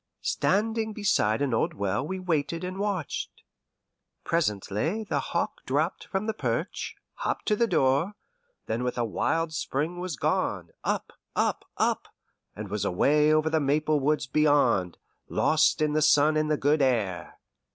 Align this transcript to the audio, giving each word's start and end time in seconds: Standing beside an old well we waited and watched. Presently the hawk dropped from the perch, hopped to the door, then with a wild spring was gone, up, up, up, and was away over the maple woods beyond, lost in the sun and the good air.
Standing 0.23 0.93
beside 0.93 1.43
an 1.43 1.53
old 1.53 1.75
well 1.75 2.03
we 2.03 2.17
waited 2.19 2.63
and 2.63 2.79
watched. 2.79 3.43
Presently 4.23 5.03
the 5.03 5.19
hawk 5.19 5.63
dropped 5.67 6.05
from 6.05 6.25
the 6.25 6.33
perch, 6.33 6.95
hopped 7.17 7.45
to 7.45 7.55
the 7.55 7.67
door, 7.67 8.13
then 8.65 8.83
with 8.83 8.97
a 8.97 9.05
wild 9.05 9.53
spring 9.53 9.99
was 9.99 10.15
gone, 10.15 10.71
up, 10.83 11.13
up, 11.35 11.65
up, 11.77 12.07
and 12.55 12.67
was 12.69 12.83
away 12.83 13.31
over 13.31 13.47
the 13.51 13.59
maple 13.59 13.99
woods 13.99 14.25
beyond, 14.25 14.97
lost 15.29 15.83
in 15.83 15.93
the 15.93 16.01
sun 16.01 16.35
and 16.35 16.49
the 16.49 16.57
good 16.57 16.81
air. 16.81 17.37